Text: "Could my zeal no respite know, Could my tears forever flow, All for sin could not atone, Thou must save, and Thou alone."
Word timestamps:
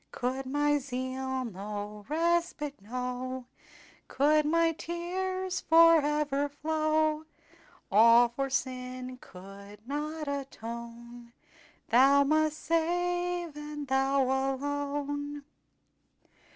"Could 0.11 0.47
my 0.47 0.79
zeal 0.79 1.45
no 1.45 2.07
respite 2.09 2.81
know, 2.81 3.45
Could 4.07 4.45
my 4.47 4.71
tears 4.71 5.61
forever 5.61 6.49
flow, 6.49 7.25
All 7.91 8.27
for 8.29 8.49
sin 8.49 9.17
could 9.21 9.87
not 9.87 10.27
atone, 10.27 11.33
Thou 11.89 12.23
must 12.23 12.57
save, 12.57 13.55
and 13.55 13.87
Thou 13.87 14.23
alone." 14.23 15.43